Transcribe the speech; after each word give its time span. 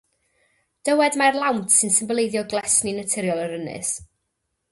Dywed 0.87 1.17
mai'r 1.21 1.37
lawnt 1.43 1.75
sy'n 1.75 1.93
symboleiddio 1.97 2.43
glesni 2.53 2.93
naturiol 3.01 3.45
yr 3.49 3.55
ynys. 3.61 3.93